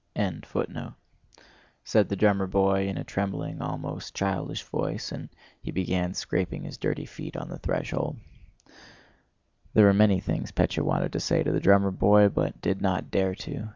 [0.17, 0.95] "Merci, monsieur,"
[1.45, 5.29] * said the drummer boy in a trembling almost childish voice, and
[5.61, 8.17] he began scraping his dirty feet on the threshold.
[8.45, 11.91] * "Thank you, sir." There were many things Pétya wanted to say to the drummer
[11.91, 13.69] boy, but did not dare to.